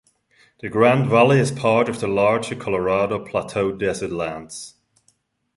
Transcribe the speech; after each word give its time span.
The 0.61 0.67
Grand 0.67 1.11
Valley 1.11 1.37
is 1.37 1.51
part 1.51 1.87
of 1.87 1.99
the 1.99 2.07
larger 2.07 2.55
Colorado 2.55 3.23
Plateau 3.23 3.71
desert 3.71 4.09
lands. 4.11 4.73